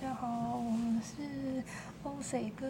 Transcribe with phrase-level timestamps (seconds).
[0.00, 1.62] 家好，我们是
[2.02, 2.66] O C 哥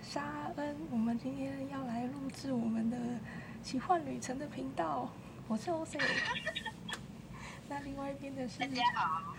[0.00, 0.22] 沙
[0.54, 2.96] 恩，我们今天要来录制我们的
[3.64, 5.10] 奇幻旅程的频道。
[5.48, 5.98] 我是 OC，
[7.68, 9.34] 那另外一边的是大家好，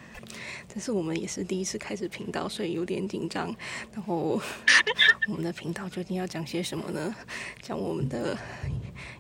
[0.68, 3.56] 这是我们也是第一次开始频道，所以有点紧张。
[3.94, 4.42] 然后
[5.30, 7.16] 我们的频道究竟要讲些什么呢？
[7.62, 8.38] 讲我们的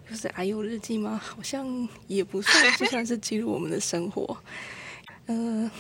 [0.09, 1.17] 又是 IU 日记吗？
[1.23, 4.37] 好像也不算， 就算是记录我们的生活。
[5.27, 5.71] 呃，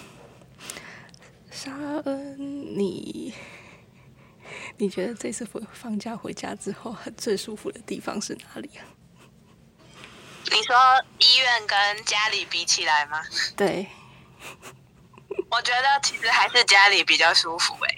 [1.55, 1.71] 沙
[2.03, 2.37] 恩，
[2.77, 3.33] 你
[4.75, 8.83] 你觉得这次回放假回家之后，最舒服的地方是哪里啊？
[10.51, 10.75] 你说
[11.19, 13.23] 医院跟家里比起来吗？
[13.55, 13.87] 对，
[15.49, 17.97] 我觉得其实还是家里比较舒服哎、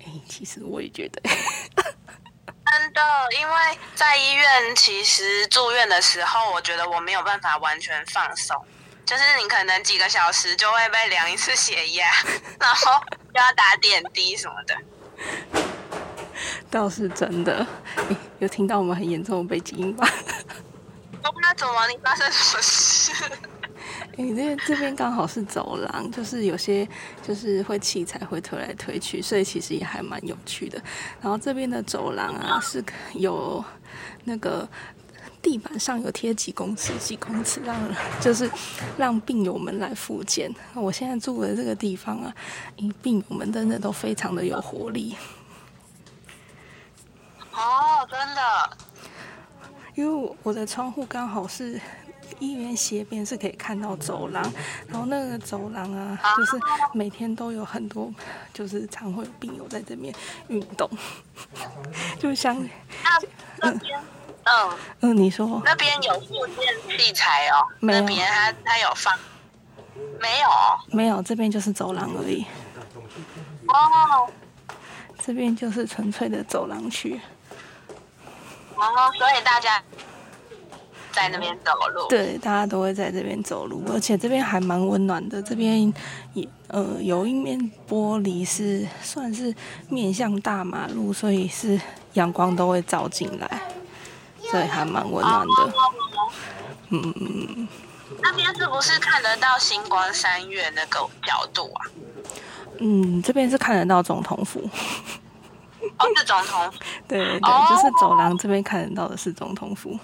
[0.00, 3.00] 哎、其实我也觉得，真的，
[3.38, 3.54] 因为
[3.94, 8.60] 在医院其实住院的时候，我觉得我没有办法完全放松，
[9.08, 12.06] 就是你可能几个小时就会被量一次血压，
[12.60, 12.92] 然后
[13.34, 14.76] 又要打点滴什么的。
[16.70, 17.66] 倒是真的。
[17.96, 20.06] 哎有听到我们很严重的背景音吧？
[21.24, 21.88] 哦，那怎么？
[21.88, 23.12] 你发生什么事？
[24.18, 26.86] 哎、这这边刚好是走廊，就是有些
[27.26, 30.78] 就是会器材会推来推去，所以其实也还蛮有趣的。
[31.22, 33.64] 然后这边的走廊啊是有
[34.24, 34.68] 那个
[35.40, 37.76] 地板上有贴几公尺几公尺，让
[38.20, 38.50] 就是
[38.96, 40.52] 让病友们来复健。
[40.74, 42.34] 我现在住的这个地方啊，
[42.76, 45.16] 诶病友们真的都非常的有活力。
[47.52, 48.76] 哦，真的，
[49.94, 51.80] 因为我我的窗户刚好是
[52.38, 54.52] 医院斜边，是可以看到走廊，
[54.86, 56.56] 然后那个走廊啊，就是
[56.92, 58.14] 每天都有很多，
[58.54, 60.14] 就是常会有病友在这边
[60.46, 60.88] 运动，
[62.20, 63.20] 就像那
[63.60, 69.14] 那边，嗯，嗯嗯，你说那边有附件器材哦，没有那边他他有放，
[70.20, 71.22] 没有哦没有？
[71.22, 72.44] 这边就是走廊而已，
[73.66, 74.28] 哦。
[75.20, 77.20] 这边就是纯粹的走廊区。
[78.76, 78.82] 哦，
[79.18, 79.82] 所以大家
[81.12, 82.08] 在那边走路。
[82.08, 85.42] 对，大家都会在这边走路，而且这边还蛮温暖的。
[85.42, 85.92] 这边
[86.32, 89.54] 也呃有一面玻璃是算是
[89.90, 91.78] 面向大马路，所以是
[92.14, 93.60] 阳光都会照进来，
[94.50, 95.62] 所以还蛮温暖的。
[95.64, 95.72] 哦
[96.90, 97.68] 嗯嗯嗯，
[98.22, 101.84] 那边是不是看得到星光三月那个角度啊？
[102.80, 104.60] 嗯，这边是看得到总统府，
[105.98, 106.78] 哦，是总统府。
[107.06, 109.98] 对对对，哦就是走廊这边看得到的是总统府。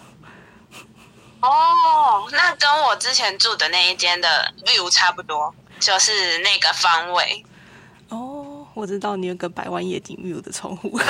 [1.40, 7.42] 哦，那跟我之前住的那一间的 view 差不多，就是那个方位。
[8.10, 10.98] 哦，我知道你有个百万夜景 view 的窗户。
[10.98, 11.06] 真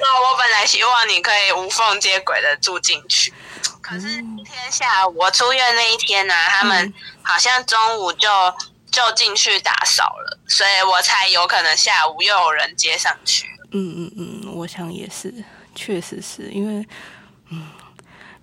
[0.00, 3.32] 的，我本来希望你可以无缝接轨的住进去，
[3.80, 8.28] 可是今天下午我出院那一天呢、他们嗯好像中午就
[8.90, 13.46] 就进去打扫了，所以我才有可能下午又有人接上去。
[13.72, 15.32] 嗯嗯嗯，我想也是，
[15.74, 16.86] 确实是因为，
[17.50, 17.68] 嗯，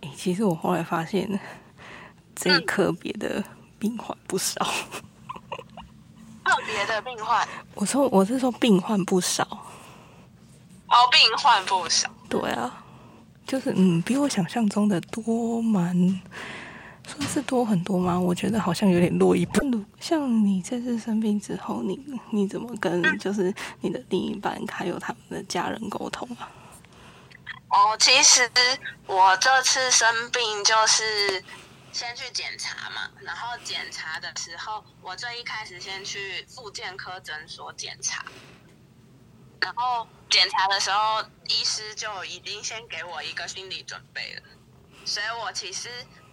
[0.01, 1.40] 诶，其实我后来发现，
[2.35, 3.44] 这一科别的
[3.79, 4.55] 病患不少。
[6.45, 9.44] 特别的病患，我说我是说病患不少，
[10.88, 12.12] 哦，病患不少。
[12.33, 12.83] 对啊，
[13.45, 15.95] 就是嗯，比我想象中的多蛮，
[17.07, 18.19] 算是多很多吗？
[18.19, 19.85] 我觉得好像有点落一半。
[19.99, 21.99] 像你这次生病之后，你
[22.31, 26.49] 你怎么跟就是你的另一半还有他们的家人沟通啊？
[27.69, 28.49] 哦，其实
[29.05, 31.43] 我这次生病就是
[31.91, 38.25] 先去检查嘛，然后检查的时候，我最一开始先去复健科诊所检查，
[39.63, 44.41] 然后检查的时候，医师就已经先给我一个心理准备了，
[45.06, 45.90] 所以我其实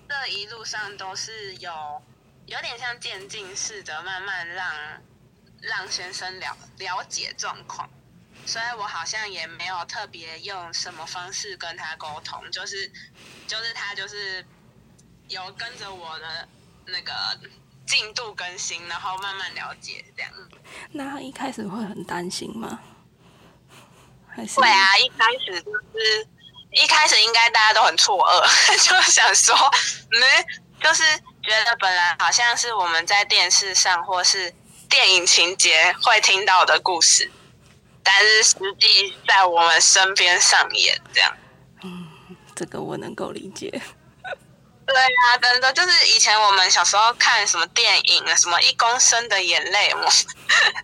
[0.09, 2.03] 这一路上都是有
[2.47, 4.69] 有点像渐进式的，慢慢让
[5.61, 7.89] 让先生了了解状况。
[8.47, 12.91] 所以我好像也没有特别用什么方式跟他沟通，就是
[13.47, 14.45] 就是他就是
[15.29, 16.49] 有跟着我的
[16.87, 17.13] 那个
[17.87, 20.33] 进度更新，然后慢慢了解这样。
[20.91, 22.81] 那他一开始会很担心吗？
[24.35, 26.27] 还是对啊，一开始就是
[26.73, 28.43] 一开始应该大家都很错愕，
[28.79, 29.55] 就想说，
[30.13, 30.21] 嗯，
[30.83, 31.03] 就是
[31.43, 34.53] 觉得本来好像是我们在电视上或是
[34.89, 37.31] 电影情节会听到的故事，
[38.03, 41.37] 但是实际在我们身边上演这样。
[41.83, 42.07] 嗯
[42.55, 43.81] 这个我能够理解。
[44.93, 50.03] 对啊，真的就是以前我们小时候看什么电影啊，什么一公升的眼泪嘛，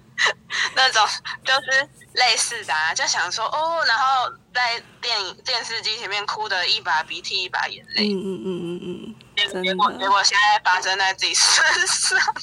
[0.75, 1.07] 那种
[1.45, 8.09] 就是类似的啊，就想说哦，然后在电影电视机前面哭的一把鼻涕一把眼泪。
[8.09, 9.15] 嗯嗯嗯嗯嗯，
[9.53, 12.35] 真结果结果现在发生在自己身上。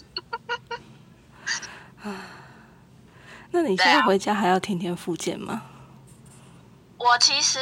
[3.51, 5.61] 那你现在回家还要天天复健吗？
[6.97, 7.59] 我其实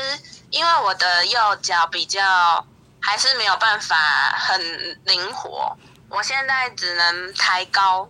[0.49, 2.65] 因为我的右脚比较
[3.01, 3.95] 还是没有办法
[4.37, 4.61] 很
[5.05, 5.75] 灵活，
[6.07, 8.07] 我现在只能抬高，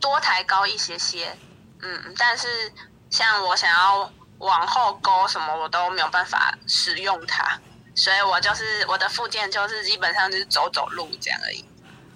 [0.00, 1.36] 多抬高一些些，
[1.82, 2.72] 嗯，但是
[3.10, 7.60] 像我想要往后勾什么，我都没有办法使用它，
[7.94, 11.64] 所以我就是我的附件就是基本上就是走走路这样而已。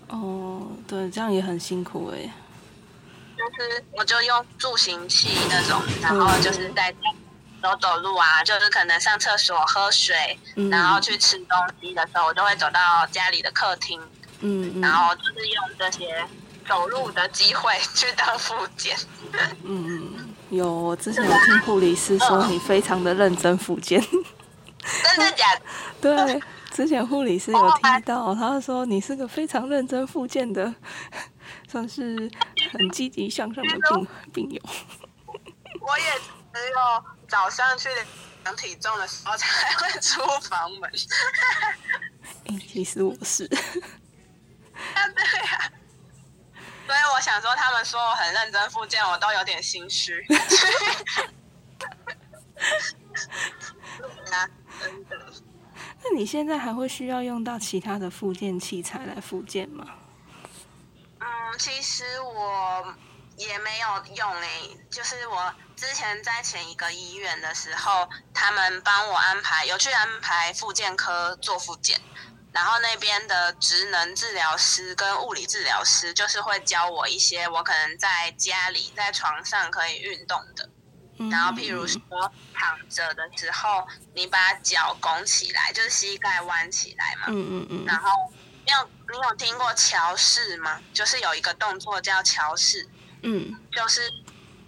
[0.09, 2.31] 哦，对，这样也很辛苦哎。
[3.37, 6.93] 就是我就用助行器那种，然后就是在
[7.67, 14.01] 走走路啊，就是可能上厕所、喝水，嗯然后去吃东西的时候，我就会走到家里的客厅，
[14.41, 16.25] 嗯然后就是用这些
[16.69, 18.97] 走路的机会去当复健。
[19.65, 24.01] 嗯嗯，有，我之前有听护理师说你非常的认真复健。
[24.01, 25.63] 真的假的？
[26.01, 30.73] 对，之前护理师有听到，他说你是个非常认真复健的，
[31.69, 32.31] 算是
[32.71, 34.61] 很积极向上的病病友。
[35.81, 36.05] 我也
[36.53, 37.89] 只有早上去
[38.45, 40.91] 量体重的时候才会出房门。
[42.49, 43.45] 哎、其实我是，
[44.95, 45.73] 啊，对呀、
[46.87, 50.25] 所以我想说，他们说我很认真复健，我都有点心虚。
[54.31, 54.49] 啊，
[54.81, 55.17] 真的。
[56.05, 59.85] 那你现在还会需要用到其他的复健器材来复健吗？
[61.19, 61.27] 嗯，
[61.59, 62.95] 其实我
[63.37, 72.01] 也没有用诶、就是我之前在前一个医院的时候，他们帮我安排有去安排复健科做复健，
[72.53, 80.71] 然后那边的职能治疗师跟物理治疗师就是会教我一些我可能在家里在床上可以运动的。
[81.19, 82.01] 嗯然后譬如说
[82.55, 87.25] 躺着的时候，你把脚拱起来，就是膝盖弯起来嘛。
[87.29, 88.11] 嗯嗯嗯然后
[88.67, 90.79] 你有你有听过桥式吗？
[90.93, 92.87] 就是有一个动作叫桥式，
[93.27, 94.01] 嗯就是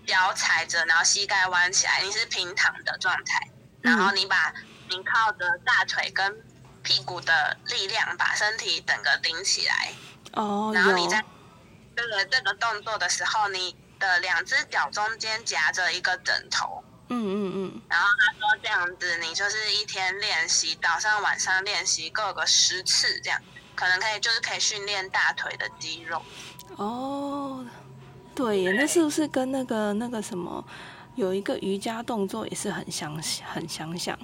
[0.07, 3.49] 脚踩着，然后膝盖弯起来，你是平躺的状态，
[3.81, 4.53] 然后你把
[4.91, 6.43] 你靠着大腿跟
[6.83, 9.93] 屁股的力量把身体整个顶起来，
[10.33, 11.25] 哦有然后你在
[11.95, 16.83] 这个这个动作的时候，你的两只脚中间夹着一个枕头。
[17.11, 23.41] 嗯嗯嗯然后他说这样子，你就是一天练习，早上晚上练习各个十次，这样
[23.75, 26.23] 可能可以就是可以训练大腿的肌肉。
[26.77, 27.38] 哦，
[28.38, 30.64] 对耶，那是不是跟那个那个什么
[31.17, 33.12] 有一个瑜伽动作也是很相
[33.44, 34.17] 很相像？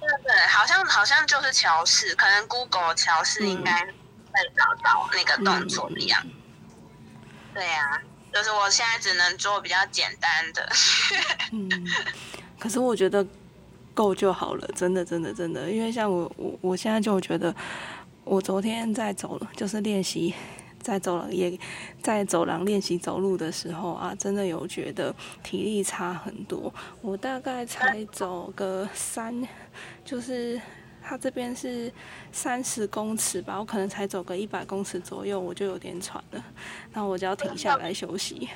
[0.00, 6.20] 对对，好像好像就是桥式，可能 Google 桥式应该会找到那个动作一样。
[7.54, 8.02] 对呀、
[8.34, 10.68] 就是我现在只能做比较简单的。
[11.52, 11.70] 嗯，
[12.58, 13.24] 可是我觉得
[13.94, 17.54] 够就好了，真的，真的，真的，因为像我，我我现在就觉得，
[18.24, 20.34] 我昨天在走了，就是练习
[20.82, 21.58] 在走廊也
[22.02, 26.72] 在走廊练习走路的时候啊，真的有觉得体力差很多。
[27.00, 29.46] 我大概才走个三，
[30.04, 30.60] 就是
[31.02, 31.90] 它这边是
[32.30, 36.44] 三十公尺吧，我可能才走个一百公尺左右，我就有点喘了，
[36.92, 38.48] 那我就要停下来休息。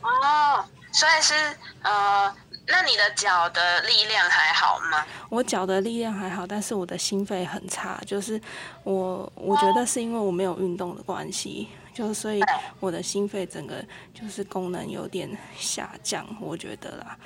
[0.00, 1.34] 哦，所以是
[1.82, 2.34] 呃，
[2.68, 5.04] 那你的脚的力量还好吗？
[5.30, 8.40] 我脚的力量还好，但是我的心肺很差，就是
[8.84, 12.40] 我我觉得是因为我没有运动的关系，就是所以
[12.78, 13.82] 我的心肺整个
[14.14, 17.16] 就是功能有点下降，我觉得啦，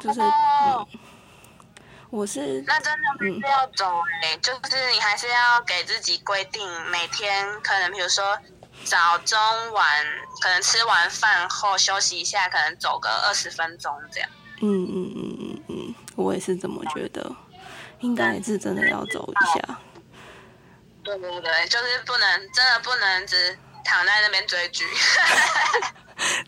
[0.00, 0.86] 就是哦。
[0.92, 0.98] 嗯，
[2.10, 8.36] 我是那真的还是要走哎、就是你还是要给自己规定，每天可能比如说
[8.84, 9.38] 早中
[9.72, 10.04] 晚，
[10.40, 14.28] 可能吃完饭后休息一下，可能走个二十分钟这样。
[14.60, 17.34] 嗯嗯嗯嗯嗯，我也是这么觉得，
[18.00, 19.78] 应该也是真的要走一下。
[21.02, 24.84] 对对对，就是不能真的不能只躺在那边追剧。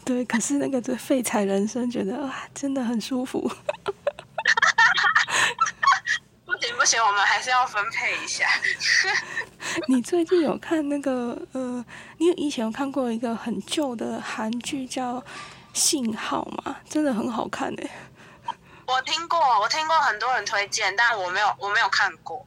[0.05, 3.51] 对，可是那个这废柴人生，觉得啊真的很舒服。
[6.45, 8.47] 不行不行，我们还是要分配一下。
[9.89, 11.83] 你最近有看那个呃，
[12.19, 15.15] 你以前有看过一个很旧的韩剧叫
[15.73, 16.77] 《信号》嘛？
[16.89, 17.91] 真的很好看诶、
[18.87, 22.45] 我听过，我听过很多人推荐，但我没有我没有看过。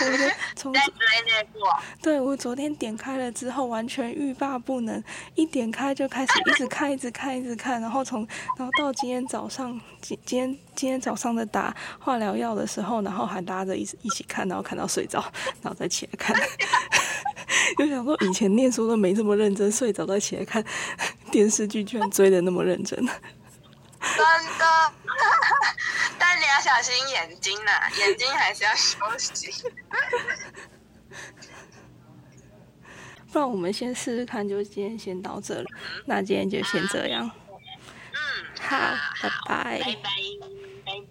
[0.00, 0.06] 我
[0.72, 1.70] 在追那部哦，
[2.02, 5.02] 对我昨天点开了之后，完全欲罢不能，
[5.36, 8.26] 一点开就开始一直看，一直看，一直看，然后从
[8.58, 15.24] 然后到今天早上，今今天今天早上的打化疗药的时候，然后还拉着一起一起看，然后看到睡着，
[15.62, 16.34] 然后再起来看。
[17.78, 20.62] 就想说以前念书都没这么认真，睡着再起来看
[21.32, 22.96] 电视剧，居然追的那么认真。
[22.96, 24.92] 真的。
[26.18, 29.50] 但你要小心眼睛呐、眼睛还是要休息。
[33.32, 35.64] 不然我们先试试看，就今天先到这了。
[36.04, 37.30] 那今天就先这样。
[38.12, 38.18] 嗯，
[38.60, 38.76] 好，
[39.22, 39.80] 拜拜。
[39.82, 41.02] 拜拜。